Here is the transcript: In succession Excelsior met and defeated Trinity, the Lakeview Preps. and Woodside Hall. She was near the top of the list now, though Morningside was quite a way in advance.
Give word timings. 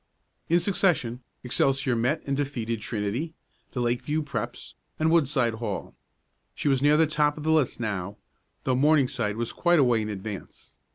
In 0.49 0.59
succession 0.59 1.21
Excelsior 1.43 1.95
met 1.95 2.23
and 2.25 2.35
defeated 2.35 2.81
Trinity, 2.81 3.35
the 3.73 3.81
Lakeview 3.81 4.23
Preps. 4.23 4.73
and 4.97 5.11
Woodside 5.11 5.53
Hall. 5.53 5.93
She 6.55 6.67
was 6.67 6.81
near 6.81 6.97
the 6.97 7.05
top 7.05 7.37
of 7.37 7.43
the 7.43 7.51
list 7.51 7.79
now, 7.79 8.17
though 8.63 8.73
Morningside 8.75 9.37
was 9.37 9.53
quite 9.53 9.77
a 9.77 9.83
way 9.83 10.01
in 10.01 10.09
advance. 10.09 10.73